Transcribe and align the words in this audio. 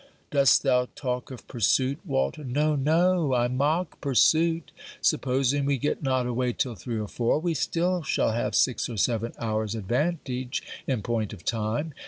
Dost 0.31 0.63
thou 0.63 0.87
talk 0.95 1.29
of 1.29 1.47
pursuit, 1.47 1.99
Walter. 2.03 2.43
No! 2.43 2.75
no! 2.75 3.35
I 3.35 3.47
mock 3.47 4.01
pursuit! 4.01 4.71
Supposing 4.99 5.63
we 5.63 5.77
get 5.77 6.01
not 6.01 6.25
away 6.25 6.53
till 6.53 6.73
three 6.73 6.97
or 6.97 7.07
four, 7.07 7.37
we 7.37 7.53
still 7.53 8.01
shall 8.01 8.31
have 8.31 8.55
six 8.55 8.89
or 8.89 8.97
seven 8.97 9.31
hours 9.37 9.75
advantage 9.75 10.63
in 10.87 11.03
point 11.03 11.33
of 11.33 11.45
time. 11.45 11.93